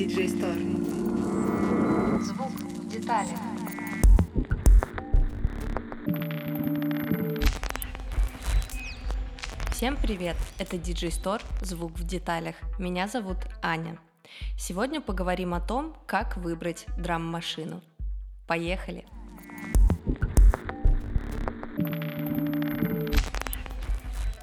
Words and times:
DJ 0.00 0.28
Store. 0.28 2.22
Звук 2.22 2.52
в 2.52 2.88
деталях. 2.88 3.38
Всем 9.72 9.98
привет! 9.98 10.36
Это 10.58 10.76
DJ 10.76 11.10
Store 11.10 11.42
«Звук 11.60 11.92
в 11.98 12.04
деталях». 12.06 12.56
Меня 12.78 13.08
зовут 13.08 13.36
Аня. 13.60 13.98
Сегодня 14.56 15.02
поговорим 15.02 15.52
о 15.52 15.60
том, 15.60 15.94
как 16.06 16.38
выбрать 16.38 16.86
драм-машину. 16.96 17.82
Поехали! 18.46 19.04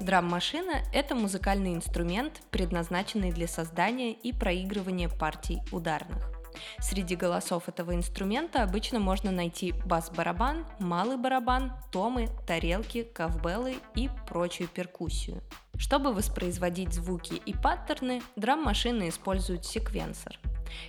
Драм-машина– 0.08 0.84
это 0.94 1.14
музыкальный 1.14 1.74
инструмент, 1.74 2.40
предназначенный 2.50 3.30
для 3.30 3.46
создания 3.46 4.14
и 4.14 4.32
проигрывания 4.32 5.06
партий 5.06 5.60
ударных. 5.70 6.30
Среди 6.78 7.14
голосов 7.14 7.68
этого 7.68 7.94
инструмента 7.94 8.62
обычно 8.62 9.00
можно 9.00 9.30
найти 9.30 9.74
бас-барабан, 9.84 10.64
малый 10.78 11.18
барабан, 11.18 11.74
томы, 11.92 12.30
тарелки, 12.46 13.02
ковбеллы 13.02 13.76
и 13.96 14.08
прочую 14.26 14.70
перкуссию. 14.70 15.42
Чтобы 15.76 16.14
воспроизводить 16.14 16.94
звуки 16.94 17.34
и 17.34 17.52
паттерны, 17.52 18.22
драм-машины 18.34 19.10
используют 19.10 19.66
секвенсор. 19.66 20.38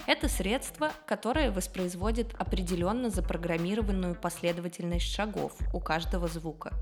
Это 0.08 0.28
средство, 0.28 0.92
которое 1.06 1.52
воспроизводит 1.52 2.34
определенно 2.38 3.10
запрограммированную 3.10 4.16
последовательность 4.16 5.14
шагов 5.14 5.54
у 5.74 5.80
каждого 5.80 6.28
звука. 6.28 6.74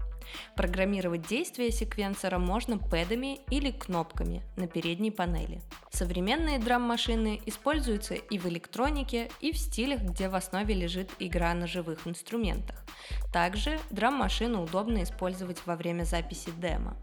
Программировать 0.55 1.27
действия 1.27 1.71
секвенсора 1.71 2.37
можно 2.37 2.77
пэдами 2.77 3.39
или 3.49 3.71
кнопками 3.71 4.43
на 4.55 4.67
передней 4.67 5.11
панели. 5.11 5.61
Современные 5.91 6.59
драм-машины 6.59 7.41
используются 7.45 8.15
и 8.15 8.37
в 8.37 8.45
электронике, 8.47 9.29
и 9.39 9.51
в 9.51 9.57
стилях, 9.57 10.01
где 10.01 10.29
в 10.29 10.35
основе 10.35 10.73
лежит 10.73 11.11
игра 11.19 11.53
на 11.53 11.67
живых 11.67 12.07
инструментах. 12.07 12.83
Также 13.31 13.79
драм-машину 13.89 14.63
удобно 14.63 15.03
использовать 15.03 15.65
во 15.65 15.75
время 15.75 16.03
записи 16.03 16.51
демо. 16.57 16.97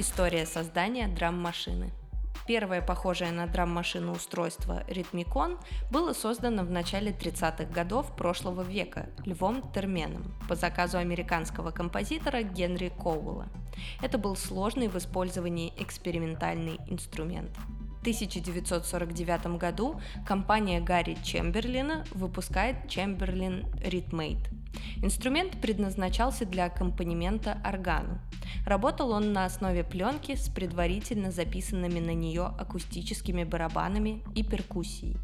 История 0.00 0.46
создания 0.46 1.08
драм-машины. 1.08 1.90
Первое 2.46 2.80
похожее 2.80 3.32
на 3.32 3.46
драм-машину 3.46 4.12
устройство 4.12 4.82
Ритмикон 4.88 5.58
было 5.90 6.14
создано 6.14 6.64
в 6.64 6.70
начале 6.70 7.12
30-х 7.12 7.64
годов 7.64 8.16
прошлого 8.16 8.62
века 8.62 9.10
Львом 9.26 9.70
Терменом 9.72 10.34
по 10.48 10.54
заказу 10.54 10.96
американского 10.96 11.70
композитора 11.70 12.40
Генри 12.40 12.88
Коуэлла. 12.88 13.48
Это 14.00 14.16
был 14.16 14.36
сложный 14.36 14.88
в 14.88 14.96
использовании 14.96 15.74
экспериментальный 15.76 16.78
инструмент. 16.86 17.50
В 17.98 18.00
1949 18.00 19.58
году 19.58 20.00
компания 20.26 20.80
Гарри 20.80 21.18
Чемберлина 21.22 22.06
выпускает 22.12 22.88
Чемберлин 22.88 23.66
Ритмейт. 23.82 24.48
Инструмент 25.02 25.60
предназначался 25.60 26.44
для 26.44 26.66
аккомпанемента 26.66 27.58
органу. 27.64 28.20
Работал 28.66 29.12
он 29.12 29.32
на 29.32 29.46
основе 29.46 29.82
пленки 29.82 30.34
с 30.34 30.48
предварительно 30.48 31.30
записанными 31.30 32.00
на 32.00 32.14
нее 32.14 32.44
акустическими 32.44 33.44
барабанами 33.44 34.22
и 34.34 34.42
перкуссией. 34.42 35.16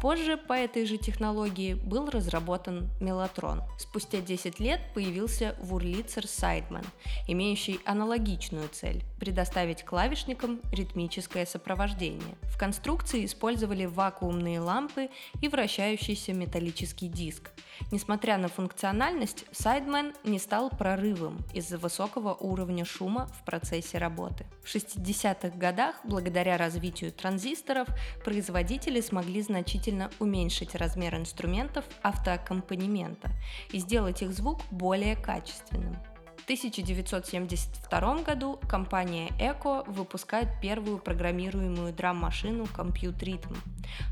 Позже 0.00 0.36
по 0.36 0.52
этой 0.52 0.86
же 0.86 0.96
технологии 0.96 1.74
был 1.74 2.08
разработан 2.08 2.88
мелатрон. 3.00 3.62
Спустя 3.78 4.20
10 4.20 4.60
лет 4.60 4.80
появился 4.94 5.56
Wurlitzer 5.60 6.24
Sideman, 6.24 6.86
имеющий 7.26 7.80
аналогичную 7.84 8.68
цель– 8.68 9.02
предоставить 9.18 9.84
клавишникам 9.84 10.60
ритмическое 10.72 11.46
сопровождение. 11.46 12.36
В 12.42 12.56
конструкции 12.56 13.24
использовали 13.24 13.86
вакуумные 13.86 14.60
лампы 14.60 15.10
и 15.40 15.48
вращающийся 15.48 16.32
металлический 16.32 17.08
диск. 17.08 17.50
Несмотря 17.90 18.38
на 18.38 18.46
функциональность, 18.48 19.46
Sideman 19.50 20.14
не 20.22 20.38
стал 20.38 20.70
прорывом 20.70 21.38
из-за 21.52 21.76
высокого 21.76 22.34
уровня 22.34 22.84
шума 22.84 23.26
в 23.40 23.44
процессе 23.44 23.98
работы. 23.98 24.46
В 24.62 24.72
60-х 24.72 25.56
годах, 25.56 25.96
благодаря 26.04 26.56
развитию 26.56 27.10
транзисторов, 27.10 27.88
производители 28.24 29.00
смогли 29.00 29.42
значительно 29.42 29.87
значительно 29.88 30.10
уменьшить 30.18 30.74
размер 30.74 31.16
инструментов 31.16 31.84
автоаккомпанемента 32.02 33.30
и 33.72 33.78
сделать 33.78 34.22
их 34.22 34.32
звук 34.32 34.60
более 34.70 35.16
качественным. 35.16 35.96
В 36.36 36.44
1972 36.48 38.22
году 38.22 38.58
компания 38.68 39.28
Echo 39.38 39.90
выпускает 39.90 40.48
первую 40.62 40.98
программируемую 40.98 41.92
драм-машину 41.92 42.64
Compute 42.64 43.18
Rhythm. 43.18 43.56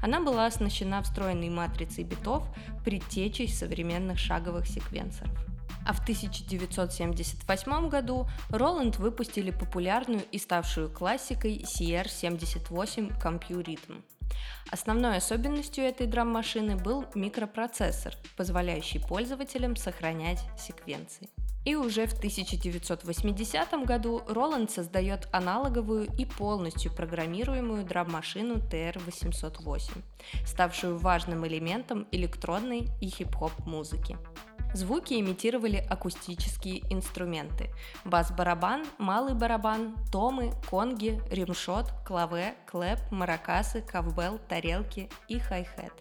Она 0.03 0.21
была 0.21 0.47
оснащена 0.47 1.03
встроенной 1.03 1.49
матрицей 1.49 2.05
битов, 2.05 2.47
предтечей 2.85 3.49
современных 3.49 4.19
шаговых 4.19 4.67
секвенсоров. 4.67 5.39
А 5.87 5.93
в 5.93 6.01
1978 6.01 7.89
году 7.89 8.27
Roland 8.51 8.99
выпустили 8.99 9.51
популярную 9.51 10.25
и 10.33 10.39
ставшую 10.39 10.91
классикой 10.91 11.65
CR78 11.65 13.23
Compute 13.23 13.65
Rhythm. 13.65 14.03
Основной 14.71 15.17
особенностью 15.17 15.85
этой 15.85 16.07
драм-машины 16.07 16.77
был 16.77 17.05
микропроцессор, 17.15 18.15
позволяющий 18.37 18.99
пользователям 18.99 19.77
сохранять 19.77 20.41
секвенции. 20.59 21.29
И 21.65 21.75
уже 21.75 22.07
в 22.07 22.13
1980 22.13 23.85
году 23.85 24.23
Roland 24.29 24.71
создает 24.71 25.29
аналоговую 25.33 26.07
и 26.17 26.25
полностью 26.25 26.93
программируемую 26.93 27.85
драм-машину 27.85 28.57
TR-808, 28.57 30.03
ставшую 30.47 30.97
важным 30.99 31.45
элементом 31.47 32.07
электронной 32.13 32.89
и 33.01 33.09
хип-хоп 33.09 33.53
музыки. 33.67 34.17
Звуки 34.77 35.15
имитировали 35.15 35.79
акустические 35.89 36.83
инструменты. 36.93 37.71
Бас-барабан, 38.05 38.85
малый 38.99 39.33
барабан, 39.33 39.97
томы, 40.13 40.53
конги, 40.69 41.19
римшот, 41.31 41.87
клаве, 42.07 42.55
клэп, 42.71 42.99
маракасы, 43.11 43.81
кавбелл, 43.81 44.39
тарелки 44.39 45.09
и 45.29 45.39
хай-хет. 45.39 45.95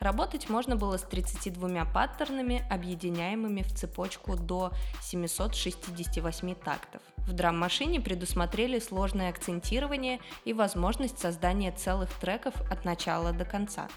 Работать 0.00 0.48
можно 0.48 0.76
было 0.76 0.96
с 0.96 1.02
32 1.02 1.84
паттернами, 1.84 2.66
объединяемыми 2.70 3.60
в 3.60 3.74
цепочку 3.74 4.34
до 4.34 4.72
768 5.02 6.54
тактов. 6.54 7.02
В 7.18 7.34
драм-машине 7.34 8.00
предусмотрели 8.00 8.78
сложное 8.78 9.28
акцентирование 9.28 10.20
и 10.46 10.54
возможность 10.54 11.18
создания 11.18 11.70
целых 11.70 12.08
треков 12.14 12.54
от 12.70 12.86
начала 12.86 13.32
до 13.32 13.44
конца. 13.44 13.88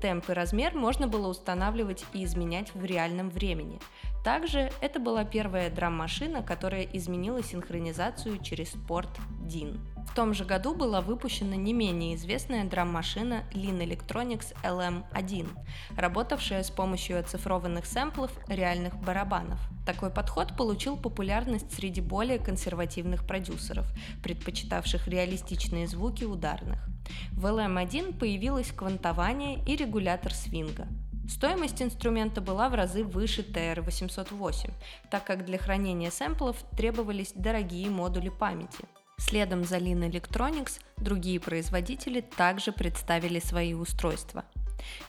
Темп 0.00 0.30
и 0.30 0.32
размер 0.32 0.74
можно 0.74 1.08
было 1.08 1.28
устанавливать 1.28 2.04
и 2.12 2.24
изменять 2.24 2.74
в 2.74 2.84
реальном 2.84 3.30
времени. 3.30 3.80
Также 4.26 4.72
это 4.80 4.98
была 4.98 5.24
первая 5.24 5.70
драм-машина, 5.70 6.42
которая 6.42 6.82
изменила 6.82 7.44
синхронизацию 7.44 8.38
через 8.42 8.70
порт 8.88 9.08
DIN. 9.42 9.78
В 10.10 10.14
том 10.16 10.34
же 10.34 10.44
году 10.44 10.74
была 10.74 11.00
выпущена 11.00 11.54
не 11.54 11.72
менее 11.72 12.16
известная 12.16 12.64
драм-машина 12.64 13.44
Lean 13.52 13.78
Electronics 13.78 14.54
LM1, 14.64 15.48
работавшая 15.96 16.64
с 16.64 16.70
помощью 16.70 17.20
оцифрованных 17.20 17.86
сэмплов 17.86 18.32
реальных 18.48 18.96
барабанов. 18.96 19.60
Такой 19.86 20.10
подход 20.10 20.56
получил 20.56 20.96
популярность 20.96 21.72
среди 21.72 22.00
более 22.00 22.40
консервативных 22.40 23.26
продюсеров, 23.26 23.86
предпочитавших 24.24 25.06
реалистичные 25.06 25.86
звуки 25.86 26.24
ударных. 26.24 26.88
В 27.32 27.46
LM1 27.46 28.18
появилось 28.18 28.72
квантование 28.72 29.62
и 29.66 29.76
регулятор 29.76 30.32
свинга. 30.32 30.86
Стоимость 31.28 31.82
инструмента 31.82 32.40
была 32.40 32.68
в 32.68 32.74
разы 32.74 33.02
выше 33.02 33.42
TR-808, 33.42 34.70
так 35.10 35.24
как 35.24 35.44
для 35.44 35.58
хранения 35.58 36.10
сэмплов 36.10 36.56
требовались 36.76 37.32
дорогие 37.34 37.90
модули 37.90 38.28
памяти. 38.28 38.84
Следом 39.18 39.64
за 39.64 39.78
Lean 39.78 40.08
Electronics 40.08 40.80
другие 40.98 41.40
производители 41.40 42.20
также 42.20 42.70
представили 42.70 43.40
свои 43.40 43.74
устройства. 43.74 44.44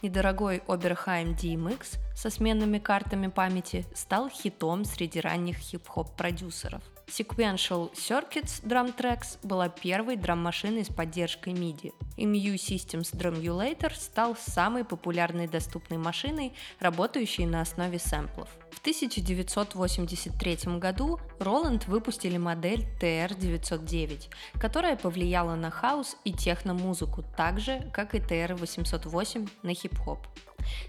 Недорогой 0.01 0.63
Oberheim 0.67 1.35
DMX 1.35 1.97
со 2.15 2.29
сменными 2.29 2.79
картами 2.79 3.27
памяти 3.27 3.85
стал 3.93 4.29
хитом 4.29 4.85
среди 4.85 5.19
ранних 5.19 5.57
хип-хоп 5.57 6.15
продюсеров– 6.15 6.81
Sequential 7.07 7.89
Circuits 7.93 8.61
Drum 8.63 8.93
Tracks 8.95 9.39
была 9.41 9.69
первой 9.69 10.17
драм-машиной 10.17 10.83
с 10.83 10.89
поддержкой 10.89 11.53
MIDI. 11.53 11.93
MU 12.17 12.55
Systems 12.55 13.15
Drumulator 13.15 13.95
стал 13.95 14.35
самой 14.35 14.83
популярной 14.83 15.47
доступной 15.47 15.97
машиной, 15.99 16.53
работающей 16.81 17.45
на 17.45 17.61
основе 17.61 17.97
сэмплов. 17.97 18.49
В 18.71 18.79
1983 18.81 20.77
году 20.77 21.19
Roland 21.39 21.87
выпустили 21.87 22.37
модель 22.37 22.85
TR-909, 22.99 24.29
которая 24.59 24.97
повлияла 24.97 25.55
на 25.55 25.71
хаос 25.71 26.17
и 26.25 26.33
техно-музыку 26.33 27.23
так 27.37 27.61
же, 27.61 27.89
как 27.93 28.15
и 28.15 28.19
TR-808 28.19 29.49
на 29.63 29.73
хип-хоп. 29.73 30.27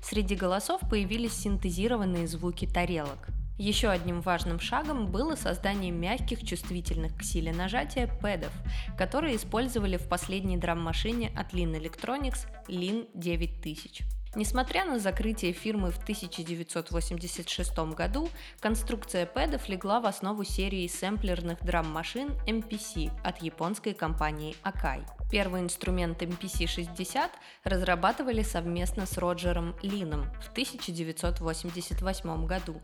Среди 0.03 0.35
голосов 0.35 0.81
появились 0.91 1.35
синтезированные 1.35 2.27
звуки 2.27 2.67
тарелок. 2.67 3.29
Еще 3.59 3.89
одним 3.89 4.21
важным 4.21 4.61
шагом 4.61 5.07
было 5.07 5.35
создание 5.35 5.91
мягких, 5.91 6.45
чувствительных 6.45 7.17
к 7.17 7.25
силе 7.25 7.53
нажатия 7.53 8.07
пэдов, 8.07 8.53
которые 8.97 9.35
использовали 9.35 9.97
в 9.97 10.09
последней 10.09 10.57
драм-машине 10.57 11.33
от 11.37 11.53
Lean 11.53 11.75
Electronics 11.75 12.47
Lean 12.69 13.09
9000. 13.15 14.05
Несмотря 14.37 14.85
на 14.85 15.01
закрытие 15.01 15.53
фирмы 15.53 15.91
в 15.91 15.99
1986 15.99 17.79
году, 17.97 18.29
конструкция 18.61 19.27
пэдов 19.27 19.69
легла 19.69 20.01
в 20.01 20.07
основу 20.07 20.45
серии 20.45 20.87
сэмплерных 20.87 21.59
драм-машин 21.65 22.31
MPC 22.47 23.11
от 23.25 23.43
японской 23.43 23.95
компании 23.95 24.55
Akai. 24.63 25.05
Первый 25.31 25.61
инструмент 25.61 26.23
MPC-60 26.23 27.31
разрабатывали 27.65 28.43
совместно 28.43 29.05
с 29.05 29.19
Роджером 29.19 29.77
Лином 29.83 30.25
в 30.41 30.51
1988 30.53 32.47
году. 32.47 32.81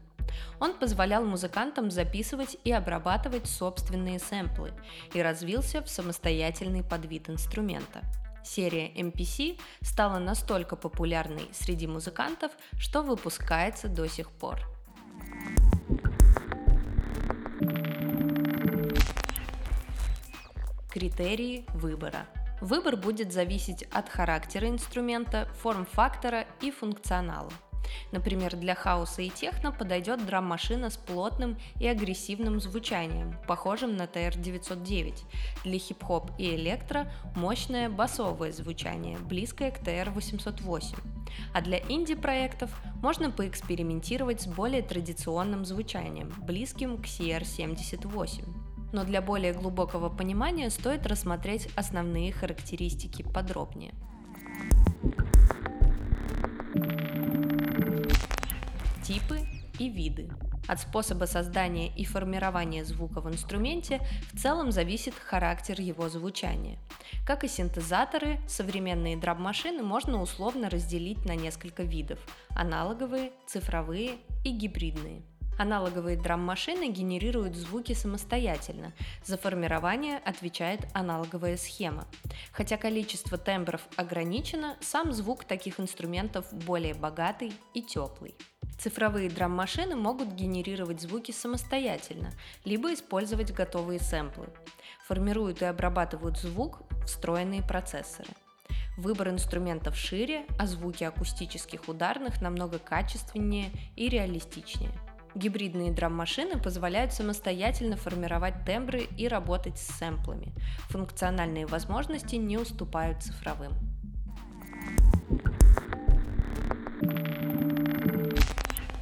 Он 0.61 0.75
позволял 0.75 1.25
музыкантам 1.25 1.91
записывать 1.91 2.57
и 2.65 2.73
обрабатывать 2.73 3.47
собственные 3.47 4.19
сэмплы 4.19 4.73
и 5.15 5.23
развился 5.23 5.83
в 5.83 5.89
самостоятельный 5.89 6.83
подвид 6.83 7.31
инструмента. 7.31 8.03
Серия 8.45 8.91
MPC 8.93 9.59
стала 9.81 10.19
настолько 10.19 10.77
популярной 10.77 11.49
среди 11.53 11.87
музыкантов, 11.87 12.53
что 12.79 13.03
выпускается 13.03 13.89
до 13.89 14.07
сих 14.07 14.31
пор. 14.31 14.61
Критерии 20.95 21.65
выбора. 21.75 22.29
Выбор 22.61 22.97
будет 22.97 23.33
зависеть 23.33 23.83
от 23.93 24.09
характера 24.09 24.69
инструмента, 24.69 25.49
форм-фактора 25.61 26.47
и 26.61 26.71
функционала. 26.71 27.51
Например, 28.13 28.55
для 28.55 28.77
хаоса 28.77 29.23
и 29.23 29.29
техно 29.29 29.73
подойдет 29.73 30.25
драм-машина 30.25 30.91
с 30.91 30.97
плотным 30.97 31.59
и 31.81 31.89
агрессивным 31.89 32.61
звучанием, 32.61 33.35
похожим 33.49 33.97
на 33.97 34.03
TR-909. 34.03 35.15
Для 35.65 35.79
хип-хоп 35.81 36.31
и 36.39 36.55
электро– 36.55 37.11
мощное 37.35 37.91
басовое 37.91 38.53
звучание, 38.53 39.19
близкое 39.19 39.73
к 39.73 39.83
TR-808. 39.83 40.97
А 41.53 41.61
для 41.61 41.81
инди-проектов 41.81 42.71
можно 43.03 43.33
поэкспериментировать 43.33 44.43
с 44.43 44.47
более 44.47 44.83
традиционным 44.83 45.65
звучанием, 45.65 46.33
близким 46.47 46.99
к 46.99 47.07
CR-78 47.07 48.64
но 48.95 49.05
для 49.05 49.21
более 49.21 49.53
глубокого 49.53 50.09
понимания 50.09 50.71
стоит 50.71 51.05
рассмотреть 51.07 51.69
основные 51.75 52.33
характеристики 52.33 53.23
подробнее. 53.23 53.93
Типы 59.03 59.41
и 59.81 59.89
виды. 59.89 60.31
От 60.69 60.81
способа 60.81 61.25
создания 61.25 61.89
и 61.89 62.05
формирования 62.05 62.85
звука 62.85 63.21
в 63.21 63.29
инструменте 63.29 64.01
в 64.33 64.41
целом 64.41 64.71
зависит 64.71 65.15
характер 65.15 65.81
его 65.81 66.09
звучания. 66.09 66.79
Как 67.27 67.43
и 67.43 67.49
синтезаторы, 67.49 68.39
современные 68.49 69.17
драм-машины 69.17 69.83
можно 69.83 70.23
условно 70.23 70.71
разделить 70.71 71.25
на 71.27 71.35
несколько 71.35 71.83
видов– 71.83 72.21
аналоговые, 72.51 73.33
цифровые 73.47 74.13
и 74.45 74.53
гибридные. 74.53 75.23
Аналоговые 75.59 76.17
драм-машины 76.17 76.91
генерируют 76.91 77.55
звуки 77.55 77.93
самостоятельно. 77.93 78.93
За 79.25 79.39
формирование 79.39 80.19
отвечает 80.19 80.81
аналоговая 80.95 81.57
схема. 81.57 82.07
Хотя 82.53 82.77
количество 82.77 83.39
тембров 83.39 83.83
ограничено, 83.97 84.77
сам 84.81 85.13
звук 85.13 85.45
таких 85.45 85.79
инструментов 85.79 86.53
более 86.53 86.95
богатый 86.95 87.53
и 87.73 87.83
теплый. 87.83 88.35
Цифровые 88.79 89.31
драм-машины 89.31 89.95
могут 89.95 90.33
генерировать 90.33 91.01
звуки 91.01 91.31
самостоятельно, 91.31 92.33
либо 92.65 92.93
использовать 92.93 93.53
готовые 93.53 94.01
сэмплы. 94.01 94.49
Формируют 95.07 95.63
и 95.63 95.67
обрабатывают 95.67 96.39
звук 96.39 96.81
встроенные 97.07 97.63
процессоры. 97.63 98.31
Выбор 98.97 99.29
инструментов 99.29 99.97
шире, 99.97 100.47
а 100.59 100.67
звуки 100.67 101.05
акустических 101.05 101.89
ударных 101.89 102.41
намного 102.41 102.79
качественнее 102.79 103.71
и 103.97 104.09
реалистичнее. 104.09 104.93
Гибридные 105.35 105.91
драм-машины 105.91 106.61
позволяют 106.61 107.13
самостоятельно 107.13 107.97
формировать 107.97 108.65
тембры 108.65 109.09
и 109.17 109.27
работать 109.27 109.79
с 109.79 109.87
сэмплами. 109.99 110.53
Функциональные 110.91 111.67
возможности 111.67 112.37
не 112.37 112.57
уступают 112.57 113.23
цифровым. 113.23 113.73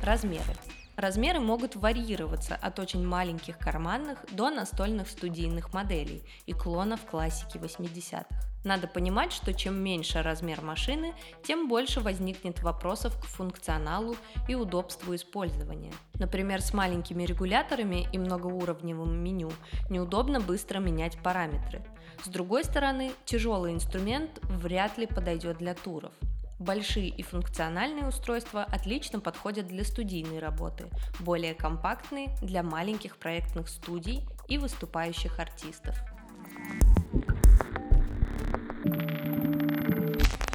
Размеры. 0.02 0.54
Размеры 0.96 1.40
могут 1.40 1.76
варьироваться 1.76 2.54
от 2.54 2.78
очень 2.78 3.06
маленьких 3.06 3.58
карманных 3.58 4.24
до 4.32 4.50
настольных 4.50 5.08
студийных 5.08 5.72
моделей 5.74 6.22
и 6.46 6.52
клонов 6.52 7.00
классики 7.06 7.58
80-х. 7.58 8.51
Надо 8.64 8.86
понимать, 8.86 9.32
что 9.32 9.52
чем 9.52 9.82
меньше 9.82 10.22
размер 10.22 10.60
машины, 10.62 11.14
тем 11.42 11.68
больше 11.68 12.00
возникнет 12.00 12.62
вопросов 12.62 13.20
к 13.20 13.24
функционалу 13.24 14.16
и 14.48 14.54
удобству 14.54 15.14
использования. 15.14 15.92
Например, 16.14 16.60
с 16.60 16.72
маленькими 16.72 17.24
регуляторами 17.24 18.06
и 18.12 18.18
многоуровневым 18.18 19.16
меню 19.16 19.50
неудобно 19.90 20.40
быстро 20.40 20.78
менять 20.78 21.18
параметры. 21.18 21.82
С 22.22 22.28
другой 22.28 22.62
стороны, 22.64 23.12
тяжелый 23.24 23.72
инструмент 23.72 24.38
вряд 24.44 24.96
ли 24.96 25.06
подойдет 25.06 25.58
для 25.58 25.74
туров. 25.74 26.12
Большие 26.60 27.08
и 27.08 27.22
функциональные 27.24 28.06
устройства 28.06 28.62
отлично 28.62 29.18
подходят 29.18 29.66
для 29.66 29.84
студийной 29.84 30.38
работы, 30.38 30.86
более 31.18 31.54
компактные 31.54 32.36
для 32.40 32.62
маленьких 32.62 33.16
проектных 33.16 33.68
студий 33.68 34.22
и 34.46 34.58
выступающих 34.58 35.40
артистов. 35.40 35.98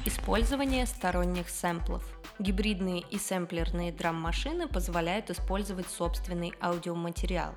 Использование 0.08 0.86
сторонних 0.86 1.50
сэмплов– 1.50 2.02
Гибридные 2.38 3.00
и 3.10 3.18
сэмплерные 3.18 3.92
драм-машины 3.92 4.66
позволяют 4.66 5.28
использовать 5.28 5.86
собственный 5.86 6.54
аудиоматериал. 6.62 7.52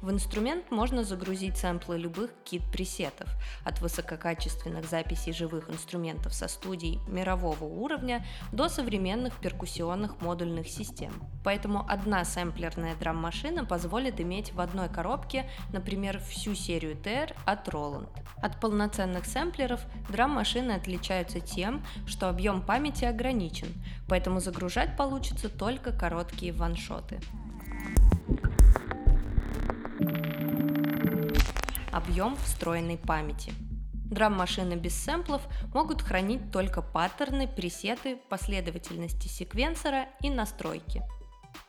В 0.00 0.10
инструмент 0.10 0.70
можно 0.70 1.04
загрузить 1.04 1.56
сэмплы 1.56 1.98
любых 1.98 2.30
кит-пресетов, 2.44 3.28
от 3.64 3.80
высококачественных 3.80 4.84
записей 4.86 5.32
живых 5.32 5.70
инструментов 5.70 6.34
со 6.34 6.48
студий 6.48 6.98
мирового 7.06 7.64
уровня 7.64 8.26
до 8.50 8.68
современных 8.68 9.34
перкуссионных 9.40 10.20
модульных 10.20 10.68
систем. 10.68 11.12
Поэтому 11.44 11.86
одна 11.88 12.24
сэмплерная 12.24 12.96
драм-машина 12.96 13.64
позволит 13.64 14.20
иметь 14.20 14.52
в 14.52 14.60
одной 14.60 14.88
коробке, 14.88 15.48
например, 15.72 16.18
всю 16.20 16.54
серию 16.54 16.96
TR 16.96 17.34
от 17.44 17.68
Roland. 17.68 18.10
От 18.42 18.60
полноценных 18.60 19.24
сэмплеров 19.26 19.80
драм-машины 20.08 20.72
отличаются 20.72 21.40
тем, 21.40 21.84
что 22.06 22.28
объем 22.28 22.62
памяти 22.62 23.04
ограничен, 23.04 23.68
поэтому 24.08 24.40
загружать 24.40 24.96
получится 24.96 25.48
только 25.48 25.92
короткие 25.92 26.52
ваншоты. 26.52 27.20
Объем 31.92 32.36
встроенной 32.36 32.96
памяти. 32.96 33.52
Драм-машины 34.10 34.74
без 34.74 34.94
сэмплов 34.94 35.42
могут 35.74 36.00
хранить 36.00 36.50
только 36.50 36.80
паттерны, 36.80 37.46
пресеты, 37.46 38.16
последовательности 38.30 39.28
секвенсора 39.28 40.08
и 40.22 40.30
настройки. 40.30 41.02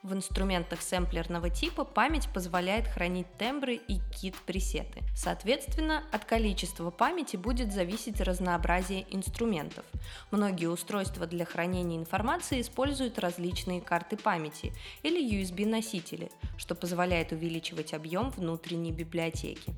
В 0.01 0.13
инструментах 0.13 0.81
сэмплерного 0.81 1.49
типа 1.49 1.83
память 1.83 2.29
позволяет 2.33 2.87
хранить 2.87 3.27
тембры 3.37 3.75
и 3.75 3.99
кит-пресеты. 4.13 5.01
Соответственно, 5.15 6.03
от 6.11 6.25
количества 6.25 6.89
памяти 6.89 7.35
будет 7.35 7.73
зависеть 7.73 8.21
разнообразие 8.21 9.05
инструментов. 9.13 9.85
Многие 10.31 10.67
устройства 10.67 11.27
для 11.27 11.45
хранения 11.45 11.97
информации 11.97 12.61
используют 12.61 13.19
различные 13.19 13.81
карты 13.81 14.17
памяти 14.17 14.73
или 15.03 15.41
USB-носители, 15.41 16.31
что 16.57 16.75
позволяет 16.75 17.31
увеличивать 17.31 17.93
объем 17.93 18.29
внутренней 18.31 18.91
библиотеки. 18.91 19.73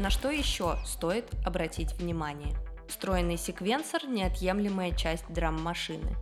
На 0.00 0.08
что 0.08 0.30
еще 0.30 0.78
стоит 0.86 1.26
обратить 1.44 1.92
внимание? 1.92 2.54
Встроенный 2.88 3.36
секвенсор– 3.36 4.06
неотъемлемая 4.08 4.92
часть 4.92 5.30
драм-машины. 5.30 6.16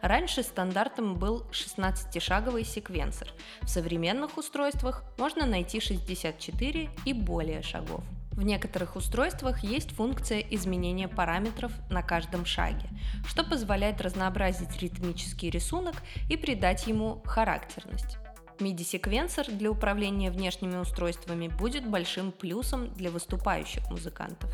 Раньше 0.00 0.44
стандартом 0.44 1.16
был 1.16 1.44
16-шаговый 1.50 2.62
секвенсор. 2.64 3.26
В 3.62 3.68
современных 3.68 4.38
устройствах 4.38 5.02
можно 5.18 5.46
найти 5.46 5.80
64 5.80 6.90
и 7.04 7.12
более 7.12 7.62
шагов. 7.62 8.04
В 8.30 8.44
некоторых 8.44 8.94
устройствах 8.94 9.64
есть 9.64 9.90
функция 9.90 10.38
изменения 10.38 11.08
параметров 11.08 11.72
на 11.90 12.04
каждом 12.04 12.46
шаге, 12.46 12.88
что 13.26 13.42
позволяет 13.42 14.00
разнообразить 14.00 14.80
ритмический 14.80 15.50
рисунок 15.50 15.96
и 16.30 16.36
придать 16.36 16.86
ему 16.86 17.20
характерность. 17.24 18.16
MIDI-секвенсор 18.58 19.50
для 19.50 19.70
управления 19.70 20.30
внешними 20.30 20.76
устройствами 20.76 21.48
будет 21.48 21.86
большим 21.88 22.32
плюсом 22.32 22.92
для 22.94 23.10
выступающих 23.10 23.90
музыкантов. 23.90 24.50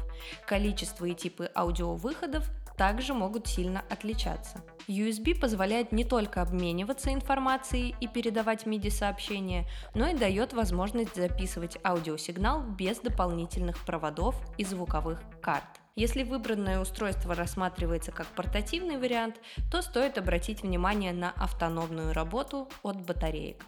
Количество 0.46 1.04
и 1.04 1.14
типы 1.14 1.50
аудиовыходов 1.54 2.48
также 2.76 3.12
могут 3.12 3.46
сильно 3.46 3.84
отличаться. 3.90 4.62
USB 4.88 5.38
позволяет 5.38 5.92
не 5.92 6.02
только 6.02 6.40
обмениваться 6.40 7.12
информацией 7.12 7.94
и 8.00 8.08
передавать 8.08 8.64
MIDI-сообщения, 8.64 9.66
но 9.94 10.08
и 10.08 10.16
дает 10.16 10.54
возможность 10.54 11.14
записывать 11.14 11.76
аудиосигнал 11.84 12.62
без 12.62 12.98
дополнительных 12.98 13.84
проводов 13.84 14.34
и 14.56 14.64
звуковых 14.64 15.20
карт. 15.42 15.80
Если 15.94 16.22
выбранное 16.22 16.80
устройство 16.80 17.34
рассматривается 17.34 18.12
как 18.12 18.26
портативный 18.28 18.96
вариант, 18.96 19.36
то 19.70 19.82
стоит 19.82 20.16
обратить 20.16 20.62
внимание 20.62 21.12
на 21.12 21.32
автономную 21.32 22.14
работу 22.14 22.68
от 22.82 23.04
батареек. 23.04 23.62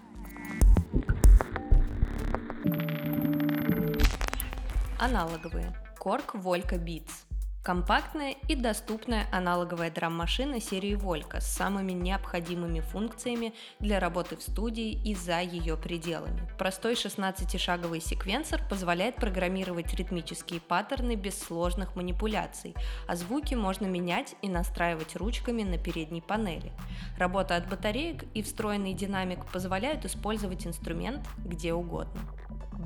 Аналоговые. 5.05 5.75
Korg 5.99 6.35
Volca 6.35 6.79
Beats. 6.79 7.25
Компактная 7.65 8.37
и 8.47 8.55
доступная 8.55 9.27
аналоговая 9.33 9.91
драм-машина 9.91 10.61
серии 10.61 10.95
Volca 10.95 11.41
с 11.41 11.47
самыми 11.47 11.91
необходимыми 11.91 12.79
функциями 12.79 13.53
для 13.81 13.99
работы 13.99 14.37
в 14.37 14.43
студии 14.43 14.93
и 14.93 15.17
за 15.17 15.41
ее 15.41 15.77
пределами. 15.77 16.49
Простой 16.57 16.93
16-шаговый 16.93 18.01
секвенсор 18.01 18.63
позволяет 18.71 19.17
программировать 19.17 19.93
ритмические 19.93 20.61
паттерны 20.61 21.17
без 21.17 21.37
сложных 21.37 21.97
манипуляций, 21.97 22.73
а 23.09 23.17
звуки 23.17 23.57
можно 23.57 23.87
менять 23.87 24.37
и 24.41 24.49
настраивать 24.49 25.17
ручками 25.17 25.65
на 25.65 25.79
передней 25.79 26.21
панели. 26.21 26.71
Работа 27.19 27.57
от 27.57 27.69
батареек 27.69 28.23
и 28.35 28.43
встроенный 28.45 28.95
динамик 28.95 29.47
позволяют 29.47 30.05
использовать 30.05 30.65
инструмент 30.65 31.27
где 31.39 31.73
угодно. 31.73 32.21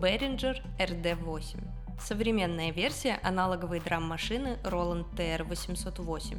Behringer 0.01 0.63
RD8 0.79 1.86
Современная 2.01 2.73
версия 2.73 3.19
аналоговой 3.23 3.81
драм-машины 3.81 4.59
Roland 4.65 5.07
TR-808. 5.17 6.37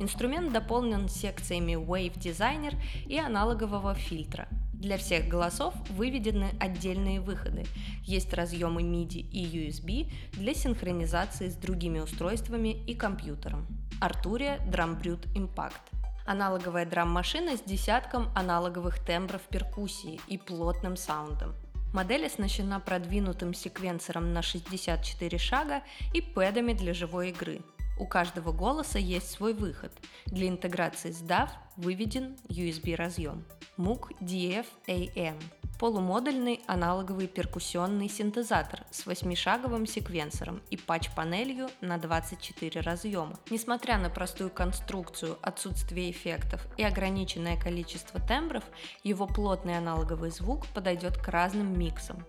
Инструмент 0.00 0.52
дополнен 0.52 1.08
секциями 1.08 1.72
Wave 1.72 2.14
Designer 2.14 2.74
и 3.06 3.18
аналогового 3.18 3.94
фильтра. 3.94 4.48
Для 4.72 4.96
всех 4.96 5.26
голосов 5.26 5.74
выведены 5.90 6.50
отдельные 6.60 7.20
выходы. 7.20 7.66
Есть 8.04 8.32
разъемы 8.32 8.82
MIDI 8.82 9.20
и 9.20 9.44
USB 9.44 10.12
для 10.32 10.54
синхронизации 10.54 11.48
с 11.48 11.56
другими 11.56 11.98
устройствами 11.98 12.68
и 12.86 12.94
компьютером. 12.94 13.66
Arturia 14.00 14.64
Drum 14.70 15.00
Brute 15.00 15.26
Impact 15.34 15.98
аналоговая 16.28 16.84
драм-машина 16.84 17.56
с 17.56 17.62
десятком 17.62 18.28
аналоговых 18.34 18.98
тембров 18.98 19.40
перкуссии 19.48 20.20
и 20.28 20.36
плотным 20.36 20.94
саундом. 20.94 21.54
Модель 21.92 22.26
оснащена 22.26 22.80
продвинутым 22.80 23.54
секвенсором 23.54 24.32
на 24.32 24.42
64 24.42 25.38
шага 25.38 25.82
и 26.12 26.20
пэдами 26.20 26.74
для 26.74 26.92
живой 26.92 27.30
игры. 27.30 27.60
У 27.98 28.06
каждого 28.06 28.52
голоса 28.52 28.98
есть 28.98 29.30
свой 29.30 29.54
выход. 29.54 29.92
Для 30.26 30.48
интеграции 30.48 31.10
с 31.10 31.22
DAW 31.22 31.48
выведен 31.76 32.36
USB 32.48 32.94
разъем. 32.94 33.44
MOOC 33.76 34.16
DF-AM 34.20 35.36
полумодульный 35.78 36.60
аналоговый 36.66 37.28
перкуссионный 37.28 38.08
синтезатор 38.08 38.84
с 38.90 39.06
восьмишаговым 39.06 39.86
секвенсором 39.86 40.60
и 40.70 40.76
патч-панелью 40.76 41.70
на 41.80 41.98
24 41.98 42.80
разъема. 42.80 43.38
Несмотря 43.50 43.98
на 43.98 44.10
простую 44.10 44.50
конструкцию, 44.50 45.38
отсутствие 45.40 46.10
эффектов 46.10 46.66
и 46.76 46.82
ограниченное 46.82 47.56
количество 47.56 48.20
тембров, 48.20 48.64
его 49.04 49.26
плотный 49.26 49.78
аналоговый 49.78 50.30
звук 50.30 50.66
подойдет 50.68 51.16
к 51.16 51.28
разным 51.28 51.78
миксам. 51.78 52.24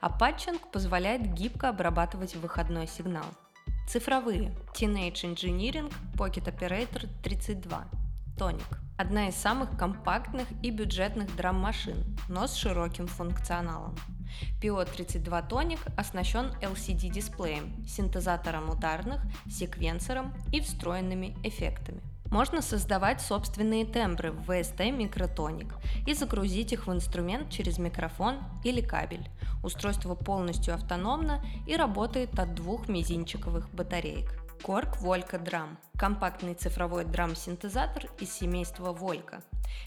А 0.00 0.10
патчинг 0.10 0.70
позволяет 0.70 1.32
гибко 1.34 1.70
обрабатывать 1.70 2.36
выходной 2.36 2.86
сигнал. 2.86 3.26
Цифровые. 3.88 4.54
Teenage 4.74 5.24
Engineering 5.24 5.92
Pocket 6.16 6.44
Operator 6.44 7.08
32. 7.22 8.09
Тоник. 8.40 8.80
Одна 8.96 9.28
из 9.28 9.34
самых 9.34 9.76
компактных 9.76 10.48
и 10.62 10.70
бюджетных 10.70 11.36
драм-машин, 11.36 12.16
но 12.26 12.46
с 12.46 12.54
широким 12.54 13.06
функционалом. 13.06 13.94
PO32 14.62 15.46
Tonic 15.46 15.78
оснащен 15.94 16.54
LCD-дисплеем, 16.62 17.86
синтезатором 17.86 18.70
ударных, 18.70 19.20
секвенсором 19.46 20.32
и 20.54 20.62
встроенными 20.62 21.36
эффектами. 21.44 22.00
Можно 22.30 22.62
создавать 22.62 23.20
собственные 23.20 23.84
тембры 23.84 24.32
в 24.32 24.48
VST 24.48 24.88
Microtonic 24.88 25.74
и 26.06 26.14
загрузить 26.14 26.72
их 26.72 26.86
в 26.86 26.92
инструмент 26.92 27.50
через 27.50 27.76
микрофон 27.76 28.38
или 28.64 28.80
кабель. 28.80 29.28
Устройство 29.62 30.14
полностью 30.14 30.72
автономно 30.72 31.44
и 31.66 31.76
работает 31.76 32.38
от 32.38 32.54
двух 32.54 32.88
мизинчиковых 32.88 33.68
батареек. 33.74 34.49
Korg 34.62 35.00
Volca 35.00 35.42
Drum– 35.42 35.76
компактный 35.98 36.54
цифровой 36.54 37.04
драм-синтезатор 37.04 38.10
из 38.20 38.32
семейства 38.32 38.92
Volca. 38.92 39.42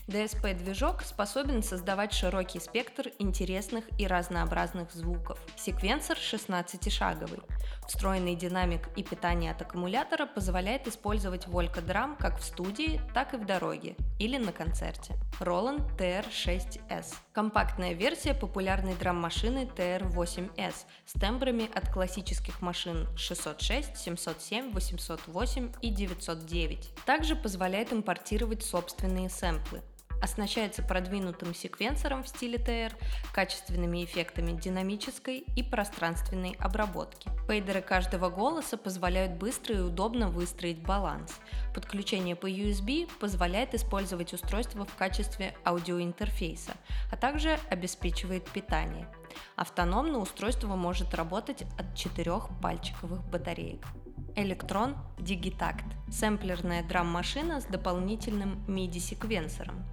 DSP-движок 0.08 1.02
способен 1.04 1.62
создавать 1.62 2.14
широкий 2.14 2.60
спектр 2.60 3.12
интересных 3.20 3.86
и 4.00 4.08
разнообразных 4.08 4.92
звуков. 4.92 5.40
Секвенсор 5.56 6.18
16-шаговый. 6.18 7.42
Встроенный 7.88 8.36
динамик 8.36 8.90
и 8.96 9.04
питание 9.04 9.52
от 9.52 9.62
аккумулятора 9.62 10.26
позволяет 10.26 10.88
использовать 10.88 11.48
Volca 11.48 11.86
Drum 11.86 12.16
как 12.18 12.40
в 12.40 12.44
студии, 12.44 13.02
так 13.14 13.34
и 13.34 13.38
в 13.38 13.46
дороге 13.46 13.96
или 14.20 14.38
на 14.38 14.52
концерте. 14.52 15.16
Roland 15.40 15.98
TR6S. 15.98 17.16
Компактная 17.34 17.94
версия 17.94 18.34
популярной 18.34 18.96
драм-машины 18.96 19.70
TR8S 19.76 20.86
с 21.06 21.14
тембрами 21.20 21.70
от 21.74 21.92
классических 21.92 22.62
машин 22.62 23.08
606, 23.18 23.98
707, 23.98 24.63
808 24.72 25.72
и 25.82 25.90
909. 25.90 26.90
Также 27.06 27.36
позволяет 27.36 27.92
импортировать 27.92 28.64
собственные 28.64 29.30
сэмплы 29.30 29.82
оснащается 30.24 30.82
продвинутым 30.82 31.54
секвенсором 31.54 32.24
в 32.24 32.30
стиле 32.30 32.58
TR, 32.58 32.94
качественными 33.34 34.06
эффектами 34.06 34.58
динамической 34.58 35.40
и 35.40 35.62
пространственной 35.62 36.56
обработки. 36.60 37.30
Фейдеры 37.48 37.82
каждого 37.82 38.30
голоса 38.30 38.78
позволяют 38.78 39.34
быстро 39.34 39.76
и 39.76 39.80
удобно 39.80 40.30
выстроить 40.30 40.82
баланс. 40.82 41.40
Подключение 41.76 42.38
по 42.38 42.50
USB 42.50 43.10
позволяет 43.20 43.76
использовать 43.76 44.34
устройство 44.34 44.86
в 44.86 44.96
качестве 44.96 45.54
аудиоинтерфейса, 45.66 46.72
а 47.12 47.18
также 47.18 47.60
обеспечивает 47.70 48.48
питание. 48.50 49.10
Автономно 49.58 50.20
устройство 50.20 50.76
может 50.76 51.14
работать 51.14 51.64
от 51.78 51.96
четырех 51.96 52.48
пальчиковых 52.62 53.22
батареек. 53.26 53.86
Электрон 54.36 54.96
Digitact– 55.18 55.86
сэмплерная 56.14 56.84
драм-машина 56.84 57.60
с 57.60 57.66
дополнительным 57.66 58.64
MIDI-секвенсором. 58.68 59.84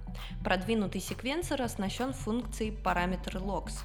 Продвинутый 0.43 1.01
секвенсор 1.01 1.61
оснащен 1.61 2.13
функцией 2.13 2.71
параметр 2.71 3.37
Logs, 3.37 3.79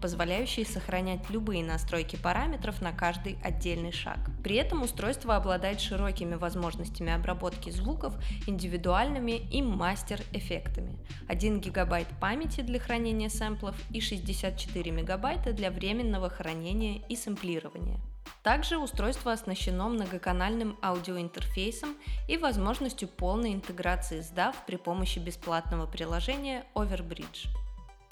позволяющей 0.00 0.64
сохранять 0.64 1.28
любые 1.30 1.64
настройки 1.64 2.16
параметров 2.16 2.80
на 2.80 2.92
каждый 2.92 3.38
отдельный 3.42 3.92
шаг. 3.92 4.18
При 4.44 4.56
этом 4.56 4.82
устройство 4.82 5.36
обладает 5.36 5.80
широкими 5.80 6.36
возможностями 6.36 7.12
обработки 7.12 7.70
звуков, 7.70 8.14
индивидуальными 8.46 9.32
и 9.50 9.62
мастер-эффектами. 9.62 10.98
1 11.28 11.60
гигабайт 11.60 12.08
памяти 12.20 12.60
для 12.60 12.78
хранения 12.78 13.28
сэмплов 13.28 13.76
и 13.90 14.00
64 14.00 14.90
мегабайта 14.90 15.52
для 15.52 15.70
временного 15.70 16.30
хранения 16.30 17.02
и 17.08 17.16
сэмплирования. 17.16 18.00
Также 18.42 18.78
устройство 18.78 19.32
оснащено 19.32 19.88
многоканальным 19.88 20.78
аудиоинтерфейсом 20.82 21.79
и 22.28 22.36
возможностью 22.36 23.08
полной 23.08 23.52
интеграции 23.54 24.20
с 24.20 24.32
DAW 24.32 24.54
при 24.66 24.76
помощи 24.76 25.18
бесплатного 25.18 25.86
приложения 25.86 26.64
Overbridge. 26.74 27.48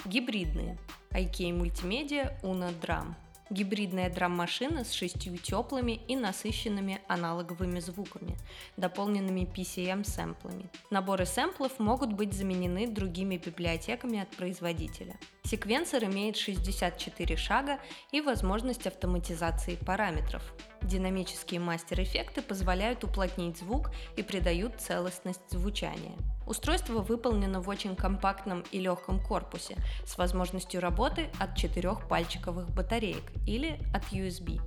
Гибридные 0.04 0.78
IK 1.10 1.50
Multimedia 1.58 2.40
Uno 2.42 2.72
Drum– 2.80 3.14
Гибридная 3.50 4.10
драм-машина 4.10 4.84
с 4.84 4.92
шестью 4.92 5.38
теплыми 5.38 6.00
и 6.06 6.16
насыщенными 6.16 7.00
аналоговыми 7.08 7.80
звуками, 7.80 8.36
дополненными 8.76 9.48
PCM-сэмплами. 9.56 10.66
Наборы 10.90 11.24
сэмплов 11.24 11.78
могут 11.78 12.12
быть 12.12 12.34
заменены 12.34 12.86
другими 12.86 13.38
библиотеками 13.38 14.20
от 14.20 14.28
производителя. 14.28 15.16
Секвенсор 15.44 16.04
имеет 16.04 16.36
64 16.36 17.36
шага 17.36 17.78
и 18.12 18.20
возможность 18.20 18.86
автоматизации 18.86 19.76
параметров. 19.76 20.42
Динамические 20.82 21.60
мастер-эффекты 21.60 22.42
позволяют 22.42 23.02
уплотнить 23.02 23.56
звук 23.56 23.90
и 24.16 24.22
придают 24.22 24.78
целостность 24.78 25.50
звучания. 25.50 26.16
Устройство 26.48 27.00
выполнено 27.00 27.60
в 27.60 27.68
очень 27.68 27.94
компактном 27.94 28.64
и 28.72 28.80
легком 28.80 29.20
корпусе 29.20 29.76
с 30.06 30.16
возможностью 30.16 30.80
работы 30.80 31.28
от 31.38 31.54
четырех 31.56 32.08
пальчиковых 32.08 32.70
батареек 32.70 33.22
или 33.46 33.78
от 33.94 34.04
USB. 34.12 34.58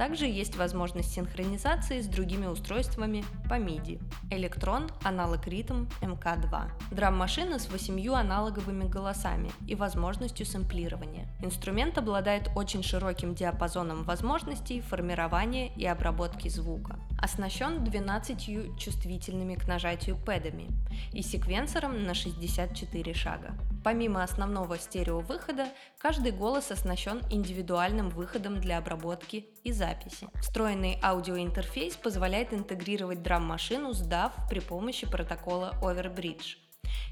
Также 0.00 0.24
есть 0.24 0.56
возможность 0.56 1.12
синхронизации 1.12 2.00
с 2.00 2.06
другими 2.06 2.46
устройствами 2.46 3.22
по 3.50 3.58
MIDI. 3.58 4.00
Электрон, 4.30 4.88
аналог 5.04 5.46
ритм 5.46 5.88
МК2. 6.00 6.70
Драм-машина 6.90 7.58
с 7.58 7.68
восемью 7.68 8.14
аналоговыми 8.14 8.88
голосами 8.88 9.50
и 9.68 9.74
возможностью 9.74 10.46
сэмплирования. 10.46 11.28
Инструмент 11.42 11.98
обладает 11.98 12.48
очень 12.56 12.82
широким 12.82 13.34
диапазоном 13.34 14.04
возможностей 14.04 14.80
формирования 14.80 15.70
и 15.76 15.84
обработки 15.84 16.48
звука. 16.48 16.98
Оснащен 17.20 17.84
12 17.84 18.78
чувствительными 18.78 19.54
к 19.54 19.68
нажатию 19.68 20.16
пэдами 20.16 20.68
и 21.12 21.20
секвенсором 21.20 22.04
на 22.04 22.14
64 22.14 23.12
шага. 23.12 23.50
Помимо 23.82 24.22
основного 24.22 24.78
стереовыхода, 24.78 25.68
каждый 25.98 26.32
голос 26.32 26.70
оснащен 26.70 27.22
индивидуальным 27.30 28.10
выходом 28.10 28.60
для 28.60 28.78
обработки 28.78 29.46
и 29.64 29.72
записи. 29.72 30.28
Встроенный 30.40 30.98
аудиоинтерфейс 31.02 31.96
позволяет 31.96 32.52
интегрировать 32.52 33.22
драм-машину 33.22 33.92
с 33.92 34.02
DAW 34.02 34.32
при 34.48 34.60
помощи 34.60 35.06
протокола 35.06 35.74
Overbridge. 35.82 36.56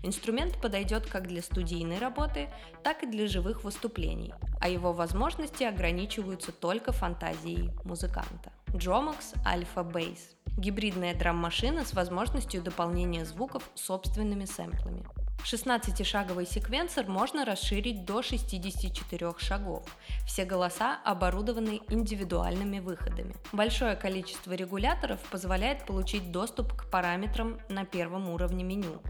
Инструмент 0.03 0.61
подойдет 0.61 1.07
как 1.07 1.27
для 1.27 1.43
студийной 1.43 1.99
работы, 1.99 2.51
так 2.85 3.03
и 3.03 3.07
для 3.07 3.27
живых 3.27 3.65
выступлений, 3.65 4.33
а 4.61 4.69
его 4.69 4.93
возможности 4.93 5.65
ограничиваются 5.65 6.53
только 6.53 6.93
фантазией 6.93 7.71
музыканта. 7.85 8.53
Dromox 8.69 9.35
Alpha 9.45 9.91
Bass– 9.91 10.19
гибридная 10.59 11.15
драм-машина 11.15 11.85
с 11.85 11.95
возможностью 11.95 12.63
дополнения 12.63 13.25
звуков 13.25 13.69
собственными 13.75 14.45
сэмплами. 14.45 15.07
16-шаговый 15.45 16.47
секвенсор 16.47 17.07
можно 17.07 17.45
расширить 17.45 18.05
до 18.05 18.23
64 18.23 19.35
шагов. 19.39 19.85
Все 20.27 20.45
голоса 20.45 20.99
оборудованы 21.05 21.81
индивидуальными 21.89 22.81
выходами. 22.81 23.35
Большое 23.53 23.97
количество 23.97 24.53
регуляторов 24.53 25.21
позволяет 25.31 25.87
получить 25.87 26.31
доступ 26.33 26.75
к 26.75 26.91
параметрам 26.91 27.59
на 27.69 27.85
первом 27.85 28.29
уровне 28.29 28.63
меню. 28.63 29.01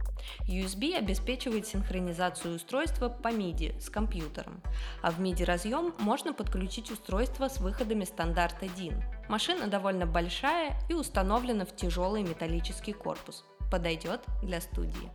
USB 0.47 0.95
обеспечивает 0.95 1.67
синхронизацию 1.67 2.55
устройства 2.57 3.09
по 3.09 3.29
MIDI 3.29 3.81
с 3.81 3.89
компьютером, 3.89 4.63
а 5.03 5.11
в 5.11 5.21
MIDI 5.21 5.45
разъем 5.45 5.95
можно 5.99 6.33
подключить 6.33 6.91
устройство 6.91 7.49
с 7.49 7.59
выходами 7.59 8.05
стандарта 8.05 8.67
DIN. 8.67 9.03
Машина 9.29 9.67
довольно 9.67 10.07
большая 10.07 10.79
и 10.89 10.95
установлена 10.95 11.65
в 11.65 11.75
тяжелый 11.75 12.23
металлический 12.23 12.93
корпус. 12.93 13.45
Подойдет 13.71 14.21
для 14.43 14.61
студии. 14.61 15.11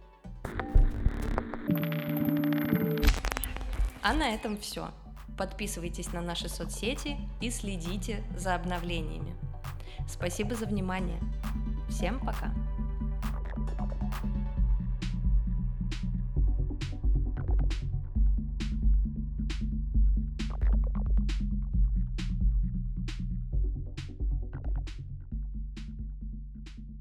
А 4.03 4.13
на 4.13 4.35
этом 4.35 4.57
все. 4.57 4.91
Подписывайтесь 5.37 6.11
на 6.11 6.21
наши 6.21 6.49
соцсети 6.49 7.17
и 7.39 7.49
следите 7.49 8.21
за 8.37 8.53
обновлениями. 8.53 9.33
Спасибо 10.07 10.55
за 10.55 10.65
внимание. 10.65 11.19
Всем 11.89 12.19
пока! 12.19 12.53